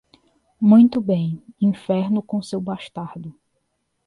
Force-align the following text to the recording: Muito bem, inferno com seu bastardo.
Muito 0.59 0.99
bem, 0.99 1.43
inferno 1.61 2.23
com 2.23 2.41
seu 2.41 2.59
bastardo. 2.59 3.35